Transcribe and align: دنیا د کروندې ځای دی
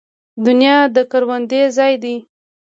دنیا 0.45 0.77
د 0.95 0.97
کروندې 1.11 1.61
ځای 1.77 1.93
دی 2.03 2.15